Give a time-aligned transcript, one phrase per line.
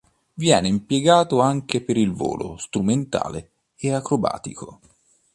[0.33, 4.79] Viene impiegato anche per il volo strumentale e acrobatico.